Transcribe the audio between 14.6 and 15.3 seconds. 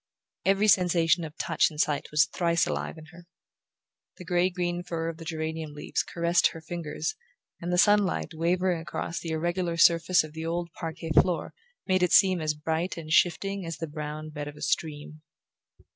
stream.